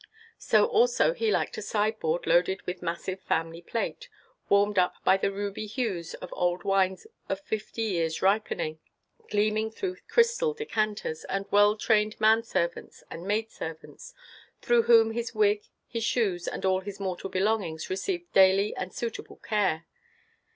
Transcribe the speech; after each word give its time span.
So 0.39 0.65
also 0.65 1.13
he 1.13 1.29
liked 1.29 1.59
a 1.59 1.61
sideboard 1.61 2.25
loaded 2.25 2.63
with 2.65 2.81
massive 2.81 3.21
family 3.21 3.61
plate, 3.61 4.09
warmed 4.49 4.79
up 4.79 4.95
with 5.05 5.21
the 5.21 5.31
ruby 5.31 5.67
hues 5.67 6.15
of 6.15 6.33
old 6.35 6.63
wines 6.63 7.05
of 7.29 7.39
fifty 7.41 7.83
years' 7.83 8.19
ripening, 8.19 8.79
gleaming 9.29 9.69
through 9.69 9.97
crystal 10.07 10.55
decanters, 10.55 11.23
and 11.25 11.45
well 11.51 11.77
trained 11.77 12.19
man 12.19 12.41
servants 12.41 13.03
and 13.11 13.27
maid 13.27 13.51
servants, 13.51 14.15
through 14.59 14.81
whom 14.81 15.11
his 15.11 15.35
wig, 15.35 15.65
his 15.87 16.03
shoes, 16.03 16.47
and 16.47 16.65
all 16.65 16.79
his 16.79 16.99
mortal 16.99 17.29
belongings, 17.29 17.91
received 17.91 18.33
daily 18.33 18.75
and 18.75 18.95
suitable 18.95 19.35
care. 19.35 19.85